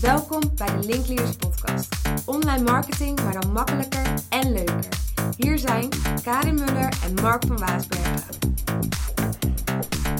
[0.00, 1.96] Welkom bij de Linkleaders podcast.
[2.26, 4.88] Online marketing, maar dan makkelijker en leuker.
[5.36, 5.88] Hier zijn
[6.22, 8.34] Karin Muller en Mark van Waasbergen.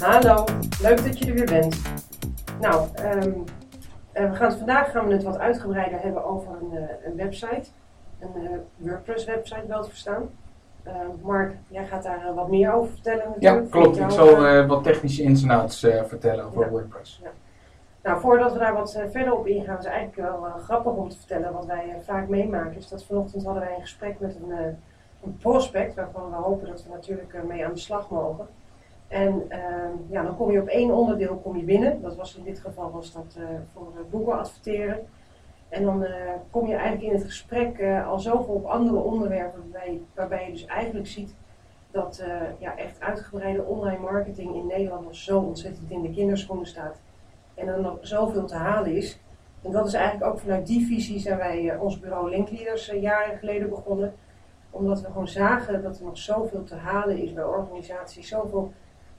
[0.01, 0.45] Hallo,
[0.83, 1.83] leuk dat je er weer bent.
[2.61, 3.31] Nou, ehm,
[4.13, 7.17] eh, we gaan het, vandaag gaan we het wat uitgebreider hebben over een, eh, een
[7.17, 7.69] website.
[8.19, 10.31] Een eh, WordPress website wel te verstaan.
[10.83, 13.71] Ehm, Mark, jij gaat daar wat meer over vertellen Ja, natuurlijk.
[13.71, 13.97] klopt.
[13.97, 16.69] Jou, Ik zal wat technische ins en outs eh, vertellen over Ja.
[16.69, 17.23] WordPress.
[18.03, 21.09] Nou, voordat we daar wat eh, verder op ingaan, is eigenlijk wel eh, grappig om
[21.09, 22.77] te vertellen wat wij eh, vaak meemaken.
[22.77, 24.77] Is dat vanochtend hadden wij een gesprek met een,
[25.23, 28.49] een prospect, waarvan we hopen dat we natuurlijk mee aan de slag mogen.
[29.09, 32.03] En ehm, ja, dan kom je op één onderdeel kom je binnen.
[32.03, 35.07] Dat was in dit geval was dat eh, voor Google adverteren.
[35.69, 36.07] En dan
[36.51, 40.67] kom je eigenlijk in het gesprek al zoveel op andere onderwerpen waarbij, waarbij je dus
[40.67, 41.35] eigenlijk ziet
[41.91, 42.23] dat
[42.59, 47.01] ja, echt uitgebreide online marketing in Nederland nog zo ontzettend in de kinderschoenen staat.
[47.59, 49.19] En er nog zoveel te halen is.
[49.63, 53.03] En dat is eigenlijk ook vanuit die visie zijn wij eh, ons bureau Linkleaders eh,
[53.03, 54.15] jaren geleden begonnen.
[54.71, 58.73] Omdat we gewoon zagen dat er nog zoveel te halen is bij organisaties, zoveel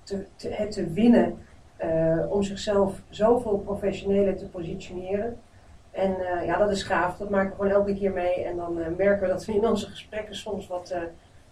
[0.04, 1.38] te, te, te winnen
[1.78, 5.38] eh, om zichzelf zoveel professioneler te positioneren.
[5.92, 7.18] En ja, dat is gaaf.
[7.18, 8.44] Dat maken we gewoon elke keer mee.
[8.44, 10.96] En dan merken we dat we in onze gesprekken soms wat,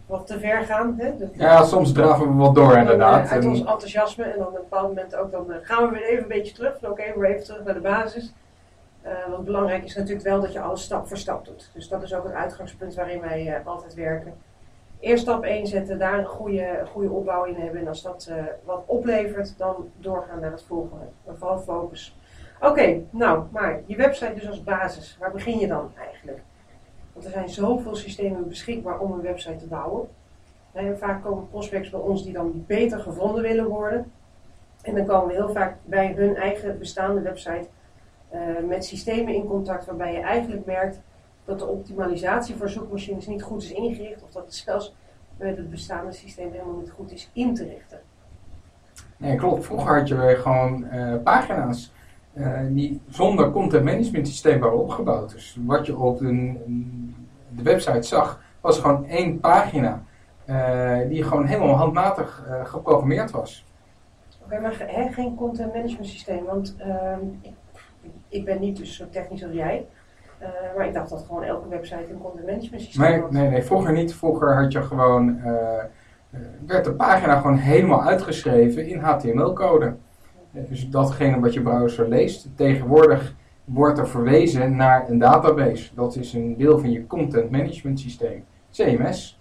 [0.07, 0.95] wat te ver gaan.
[0.97, 1.11] Hè?
[1.33, 3.25] Ja, soms draven we wat door inderdaad.
[3.25, 5.85] eh, uit En- ons enthousiasme en dan op een bepaald moment ook dan eh, gaan
[5.85, 6.83] we weer even een beetje terug.
[6.83, 8.33] Oké, weer even terug naar de basis.
[9.01, 11.69] Eh, want belangrijk is natuurlijk wel dat je alles stap voor stap doet.
[11.73, 14.33] Dus dat is ook het uitgangspunt waarin wij altijd werken.
[14.99, 17.81] Eerst stap 1 zetten, daar een goede, goede opbouw in hebben.
[17.81, 18.31] En als dat
[18.63, 21.05] wat oplevert, dan doorgaan naar het volgende.
[21.25, 22.17] Maar vooral focus.
[22.61, 25.17] Oké, nou, maar je website dus als basis.
[25.19, 26.39] Waar begin je dan eigenlijk?
[27.17, 30.07] Want er zijn zoveel systemen beschikbaar om een website te bouwen.
[30.71, 34.11] En vaak komen prospects bij ons die dan beter gevonden willen worden.
[34.81, 37.67] En dan komen we heel vaak bij hun eigen bestaande website
[38.29, 40.99] eh, met systemen in contact waarbij je eigenlijk merkt
[41.45, 44.23] dat de optimalisatie voor zoekmachines niet goed is ingericht.
[44.23, 44.95] Of dat het zelfs
[45.37, 47.99] met het bestaande systeem helemaal niet goed is in te richten.
[49.17, 49.65] Nee, klopt.
[49.65, 51.91] Vroeger had je gewoon eh, pagina's
[52.37, 55.31] eh, die zonder content management systeem waren opgebouwd.
[55.31, 56.55] Dus wat je op de,
[57.57, 60.03] de website zag, was gewoon één pagina.
[60.45, 63.65] eh, die gewoon helemaal handmatig eh, geprogrammeerd was.
[64.43, 66.43] Oké, maar geen content management systeem.
[66.45, 67.53] Want ehm, ik,
[68.29, 69.85] ik ben niet dus zo technisch als jij.
[70.37, 70.47] Eh,
[70.77, 73.31] maar ik dacht dat gewoon elke website een content management systeem Nee, had.
[73.31, 74.15] nee, nee, vroeger niet.
[74.15, 75.41] Vroeger had je gewoon,
[76.65, 79.95] werd de pagina gewoon helemaal uitgeschreven in HTML-code.
[80.51, 82.47] Dus datgene wat je browser leest.
[82.55, 83.35] Tegenwoordig
[83.67, 85.95] wordt er verwezen naar een database.
[85.95, 89.39] Dat is een deel van je content management systeem, CMS.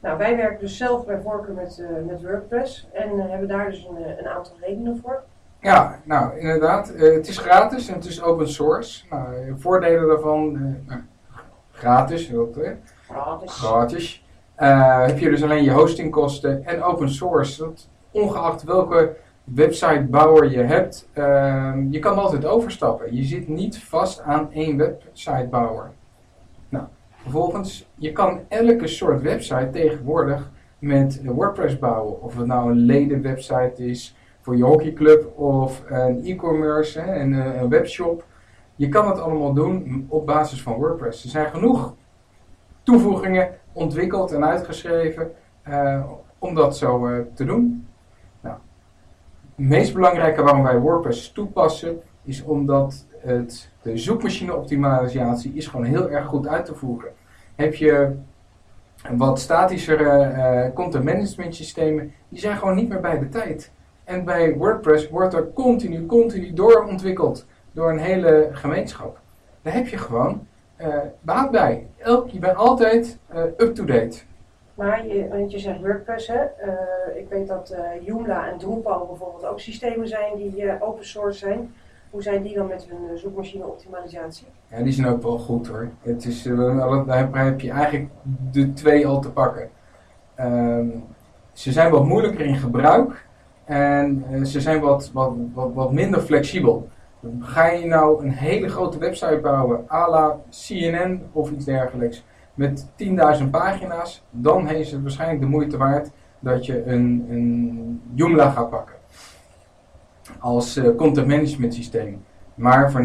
[0.00, 3.70] Nou, wij werken dus zelf bij voorkeur met, eh, met WordPress en eh, hebben daar
[3.70, 5.22] dus een, eh, een aantal redenen voor.
[5.60, 6.88] Ja, nou inderdaad.
[6.96, 9.04] het is gratis en het is open source.
[9.10, 10.52] Nou, voordelen daarvan,
[10.86, 11.00] nou,
[11.70, 12.58] gratis, dat,
[13.08, 13.52] Gratis.
[13.52, 14.24] gratis.
[15.06, 17.62] Heb je dus alleen je hostingkosten en open source.
[17.62, 19.16] Dat, ongeacht welke
[19.54, 23.16] websitebouwer je hebt, ehm, je kan altijd overstappen.
[23.16, 25.90] Je zit niet vast aan één websitebouwer.
[26.68, 26.84] Nou,
[27.22, 32.22] vervolgens, je kan elke soort website tegenwoordig met WordPress bouwen.
[32.22, 37.68] Of het nou een ledenwebsite is voor je hockeyclub of een e-commerce, een, eh, een
[37.68, 38.24] webshop.
[38.76, 41.24] Je kan het allemaal doen op basis van WordPress.
[41.24, 41.94] Er zijn genoeg
[42.82, 45.32] toevoegingen ontwikkeld en uitgeschreven
[45.62, 46.04] eh,
[46.38, 47.85] om dat zo eh, te doen.
[49.56, 56.10] Meest belangrijke waarom wij WordPress toepassen is omdat het, de zoekmachine optimalisatie is gewoon heel
[56.10, 57.12] erg goed uit te voeren.
[57.54, 58.16] Heb je
[59.10, 63.72] wat statischere eh, content management systemen, die zijn gewoon niet meer bij de tijd.
[64.04, 69.18] En bij WordPress wordt er continu, continu doorontwikkeld door een hele gemeenschap.
[69.62, 70.46] Daar heb je gewoon
[70.76, 71.86] eh, baat bij.
[71.98, 74.18] Elk, je bent altijd eh, up-to-date.
[74.76, 76.38] Maar je, want je zegt WordPress, hè?
[76.38, 81.06] Eh, ik weet dat eh Joomla en Drupal bijvoorbeeld ook systemen zijn die eh, open
[81.06, 81.74] source zijn.
[82.10, 84.46] Hoe zijn die dan met hun zoekmachine optimalisatie?
[84.68, 85.88] Ja, die zijn ook wel goed hoor.
[86.00, 86.42] Het is,
[87.06, 88.08] daar heb je eigenlijk
[88.50, 89.70] de twee al te pakken.
[90.34, 90.86] Ehm,
[91.52, 93.26] ze zijn wat moeilijker in gebruik
[93.64, 96.88] en ze zijn wat, wat, wat, wat minder flexibel.
[97.40, 102.24] Ga je nou een hele grote website bouwen, à la CNN of iets dergelijks,
[102.56, 102.86] met
[103.40, 108.70] 10.000 pagina's, dan is het waarschijnlijk de moeite waard dat je een, een Joomla gaat
[108.70, 108.94] pakken.
[110.38, 112.24] Als eh, content management systeem.
[112.54, 113.04] Maar voor 99%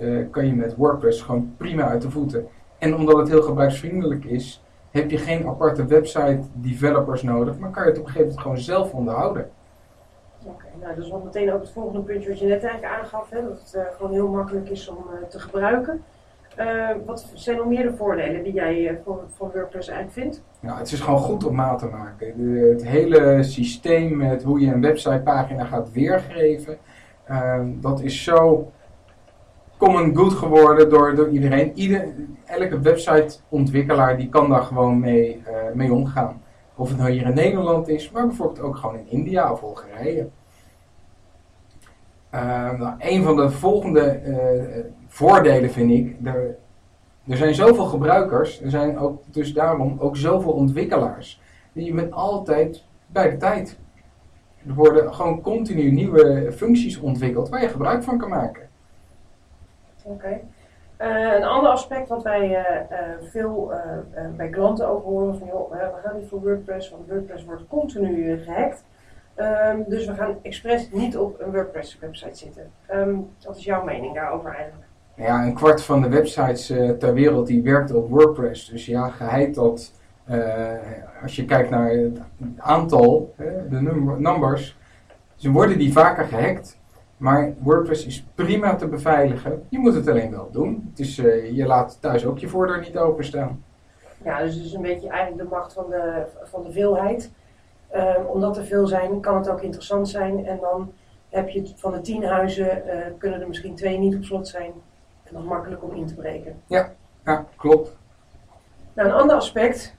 [0.00, 2.46] eh, kan je met WordPress gewoon prima uit de voeten.
[2.78, 7.82] En omdat het heel gebruiksvriendelijk is, heb je geen aparte website developers nodig, maar kan
[7.82, 9.50] je het op een gegeven moment gewoon zelf onderhouden.
[10.44, 13.30] Oké, nou dat is wel meteen ook het volgende puntje wat je net eigenlijk aangaf,
[13.30, 16.02] hè, dat het uh, gewoon heel makkelijk is om te gebruiken.
[16.58, 20.42] Uh, wat zijn nog meer de voordelen die jij van, van WordPress eigenlijk vindt?
[20.60, 22.26] Nou, het is gewoon goed om maat te maken.
[22.70, 26.78] Het hele systeem met hoe je een websitepagina gaat weergeven,
[27.24, 28.72] ehm, dat is zo
[29.76, 31.72] common good geworden door, door iedereen.
[31.74, 32.14] Ieder,
[32.44, 35.42] elke websiteontwikkelaar die kan daar gewoon mee,
[35.74, 36.42] mee omgaan.
[36.76, 40.28] Of het nou hier in Nederland is, maar bijvoorbeeld ook gewoon in India of Algerije.
[42.34, 46.56] Uh, nou, een van de volgende uh, voordelen vind ik, er,
[47.28, 51.40] er zijn zoveel gebruikers, er zijn ook, dus daarom ook zoveel ontwikkelaars.
[51.72, 53.78] Je bent altijd bij de tijd.
[54.66, 58.68] Er worden gewoon continu nieuwe functies ontwikkeld waar je gebruik van kan maken.
[60.02, 60.40] Oké.
[61.00, 62.98] Uh, een ander aspect wat wij uh,
[63.30, 63.72] veel
[64.36, 68.84] bij klanten ook horen van we gaan niet voor WordPress, want WordPress wordt continu gehackt.
[69.36, 72.70] Um, dus we gaan expres niet op een WordPress website zitten.
[72.92, 74.84] Um, wat is jouw mening daarover eigenlijk?
[75.16, 76.66] Ja, een kwart van de websites
[76.98, 78.68] ter wereld die werkt op WordPress.
[78.68, 79.92] Dus ja, geheid dat
[81.22, 82.18] als je kijkt naar het
[82.56, 83.34] aantal,
[83.68, 84.78] de number, numbers,
[85.34, 86.78] ze worden die vaker gehackt.
[87.16, 89.66] Maar WordPress is prima te beveiligen.
[89.68, 90.86] Je moet het alleen wel doen.
[90.90, 93.64] Het is, uh, je laat thuis ook je voordeur niet openstaan.
[94.24, 97.30] Ja, dus het is een beetje eigenlijk de macht van de, van de veelheid.
[97.96, 100.46] Um, omdat er veel zijn, kan het ook interessant zijn.
[100.46, 100.92] En dan
[101.28, 104.72] heb je van de tien huizen, uh, kunnen er misschien twee niet op slot zijn.
[105.24, 106.62] En dan makkelijk om in te breken.
[106.66, 106.92] Ja,
[107.24, 107.96] ja klopt.
[108.92, 109.94] Nou, een ander aspect,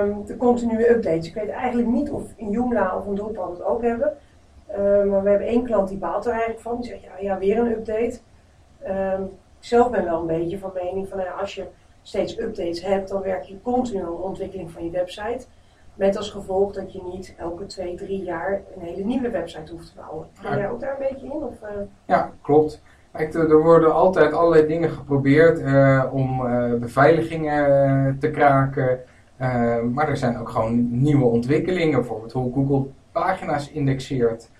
[0.00, 1.26] um, de continue updates.
[1.26, 4.16] Ik weet eigenlijk niet of in Joomla of in Drupal het ook hebben.
[4.70, 6.80] Uh, maar we hebben één klant die baalt er eigenlijk van.
[6.80, 8.18] Die zegt, ja, ja weer een update.
[8.88, 9.24] Um,
[9.58, 11.66] ik zelf ben wel een beetje van mening van, nou ja, als je
[12.02, 15.46] steeds updates hebt, dan werk je continu aan de ontwikkeling van je website.
[15.94, 19.86] Met als gevolg dat je niet elke twee, drie jaar een hele nieuwe website hoeft
[19.86, 20.26] te bouwen.
[20.42, 21.32] Ben jij ook daar een beetje in?
[21.42, 21.68] Of, uh...
[22.04, 22.82] Ja, klopt.
[23.12, 29.00] Kijk, er worden altijd allerlei dingen geprobeerd uh, om uh, beveiligingen te kraken.
[29.92, 31.98] maar er zijn ook gewoon nieuwe ontwikkelingen.
[31.98, 34.50] Bijvoorbeeld hoe Google pagina's indexeert.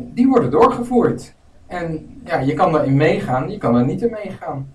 [0.00, 1.34] Die worden doorgevoerd.
[1.66, 4.74] En ja, je kan daarin meegaan, je kan er niet in meegaan.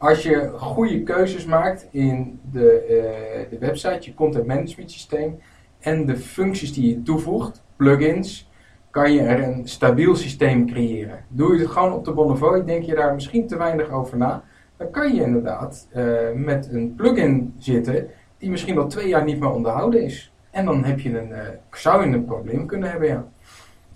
[0.00, 5.38] Als je goede keuzes maakt in de, uh, de website, je content management systeem
[5.80, 8.50] en de functies die je toevoegt, plugins,
[8.90, 11.24] kan je er een stabiel systeem creëren.
[11.28, 14.42] Doe je het gewoon op de Bonnevoie, denk je daar misschien te weinig over na,
[14.76, 18.06] dan kan je inderdaad uh, met een plugin zitten
[18.38, 20.32] die misschien al twee jaar niet meer onderhouden is.
[20.50, 21.38] En dan heb je een, uh,
[21.70, 23.28] zou je een probleem kunnen hebben, ja.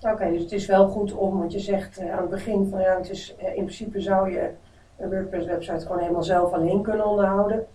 [0.00, 2.96] Oké, dus het is wel goed om, want je zegt aan het begin van ja,
[2.96, 4.50] het is, in principe zou je
[4.98, 7.66] een WordPress website gewoon helemaal zelf alleen kunnen onderhouden.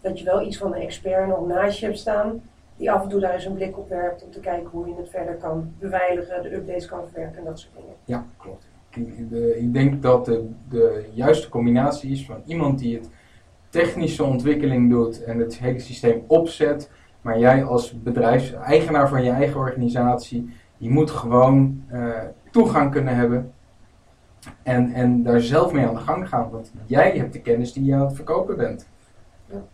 [0.00, 2.42] Dat je wel iets van een expert nog naast je hebt staan,
[2.76, 4.94] die af en toe daar eens een blik op werpt om te kijken hoe je
[4.96, 7.94] het verder kan beveiligen, de updates kan verwerken en dat soort dingen.
[8.04, 8.68] Ja, klopt.
[8.90, 13.10] Ik, ik denk dat de, de juiste combinatie is van iemand die het
[13.68, 16.90] technische ontwikkeling doet en het hele systeem opzet
[17.26, 22.14] maar jij als bedrijfseigenaar van je eigen organisatie, je moet gewoon uh,
[22.50, 23.52] toegang kunnen hebben
[24.62, 26.50] en, en daar zelf mee aan de gang gaan.
[26.50, 28.88] Want jij hebt de kennis die je aan het verkopen bent.
[29.46, 29.56] Ja.
[29.56, 29.64] Oké,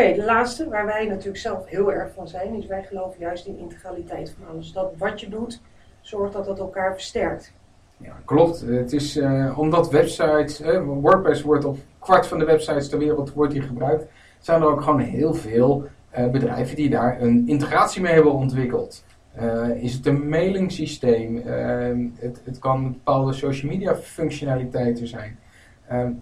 [0.00, 3.46] okay, de laatste, waar wij natuurlijk zelf heel erg van zijn, is wij geloven juist
[3.46, 4.72] in integraliteit van alles.
[4.72, 5.60] Dat wat je doet,
[6.00, 7.52] zorgt dat het elkaar versterkt.
[7.96, 8.60] Ja, klopt.
[8.60, 13.32] Het is uh, omdat websites, uh, WordPress wordt op kwart van de websites ter wereld
[13.32, 14.06] wordt die gebruikt,
[14.38, 15.84] zijn er ook gewoon heel veel
[16.18, 19.04] uh, bedrijven die daar een integratie mee hebben ontwikkeld.
[19.40, 21.36] Uh, is het een mailingsysteem?
[21.36, 25.38] Uh, het, het kan bepaalde social media functionaliteiten zijn.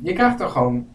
[0.02, 0.88] je krijgt er gewoon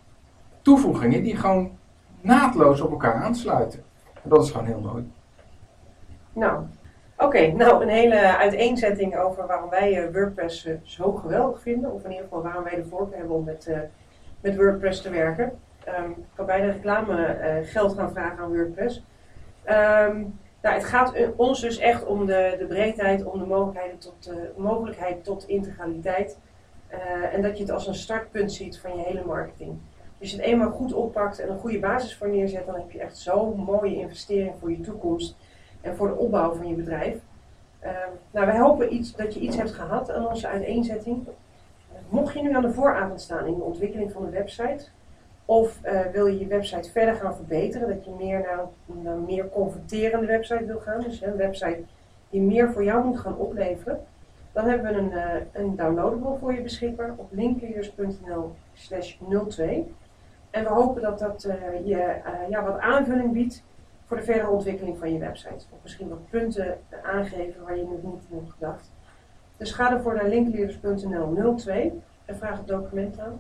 [0.62, 1.77] toevoegingen die gewoon
[2.22, 3.80] naadloos op elkaar aansluiten.
[4.24, 5.12] En dat is gewoon heel mooi.
[6.34, 6.63] Nou,
[7.18, 7.51] oké.
[7.51, 11.94] nou, een hele uiteenzetting over waarom wij WordPress zo geweldig vinden.
[11.94, 13.70] Of in ieder geval waarom wij de voorkeur hebben om met,
[14.42, 15.51] met WordPress te werken.
[15.88, 19.06] Um, ik kan bijna reclame uh, geld gaan vragen aan WordPress.
[19.70, 24.29] Um, nou, het gaat ons dus echt om de, de breedheid, om de mogelijkheid tot,
[24.32, 26.38] uh, mogelijkheid tot integraliteit.
[26.91, 29.77] Uh, en dat je het als een startpunt ziet van je hele marketing.
[30.20, 33.00] Als je het eenmaal goed oppakt en een goede basis voor neerzet, dan heb je
[33.00, 35.36] echt zo'n mooie investering voor je toekomst
[35.82, 37.17] en voor de opbouw van je bedrijf.
[37.84, 37.89] Uh,
[38.32, 41.27] nou, wij hopen iets, dat je iets hebt gehad aan onze uiteenzetting.
[42.10, 44.86] Mocht je nu aan de vooravond staan in de ontwikkeling van de website,
[45.45, 48.59] of uh, wil je je website verder gaan verbeteren, dat je meer naar,
[49.05, 51.83] een meer converterende website wil gaan, dus een website
[52.29, 54.00] die meer voor jou moet gaan opleveren,
[54.51, 59.15] dan hebben we een, uh, een downloadable voor je beschikbaar op linkleaders.nl slash
[59.47, 59.93] 02.
[60.50, 61.53] En we hopen dat dat uh,
[61.85, 62.15] je
[62.50, 63.63] ja, wat aanvulling biedt
[64.05, 65.65] voor de verdere ontwikkeling van je website.
[65.71, 68.91] Of misschien wat punten aangeven waar je nog niet in hebt gedacht.
[69.57, 73.39] Dus ga ervoor naar linkleaders.nl 02 en vraag het document aan.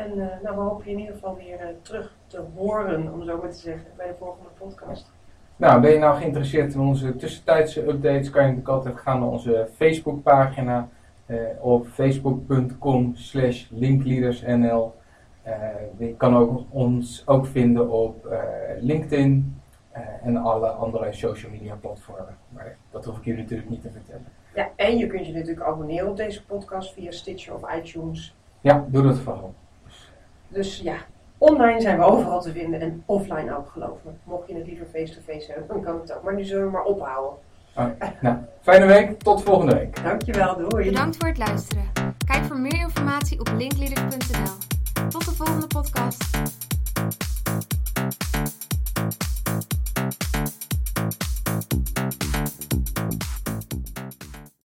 [0.00, 3.24] En uh, nou, we hopen je in ieder geval weer uh, terug te horen, om
[3.24, 5.12] zo maar te zeggen, bij de volgende podcast.
[5.56, 9.28] Nou, ben je nou geïnteresseerd in onze tussentijdse updates, kan je natuurlijk altijd gaan naar
[9.28, 10.88] onze Facebookpagina
[11.26, 14.94] uh, op facebook.com slash linkleadersnl.
[15.96, 18.28] je kan ook ons ook vinden op
[18.80, 19.60] LinkedIn
[20.22, 22.36] en alle andere social media platformen.
[22.48, 24.26] Maar dat hoef ik jullie natuurlijk niet te vertellen.
[24.54, 28.36] Ja, en je kunt je natuurlijk abonneren op deze podcast via Stitcher of iTunes.
[28.60, 29.54] Ja, doe dat vooral.
[30.50, 30.96] Dus ja,
[31.38, 34.10] online zijn we overal te vinden en offline ook, geloof me.
[34.24, 36.22] Mocht je het liever face-to-face hebben, dan kan het ook.
[36.22, 37.38] Maar nu zullen we maar ophouden.
[38.20, 40.02] nou, fijne week, tot volgende week.
[40.04, 40.84] Dankjewel, doei.
[40.84, 41.84] Bedankt voor het luisteren.
[42.26, 45.08] Kijk voor meer informatie op linkleaders.nl.
[45.08, 46.68] Tot de volgende podcast.